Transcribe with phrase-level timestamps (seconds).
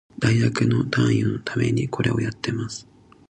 [0.17, 2.87] 大学の単位取得のためにこれをやってます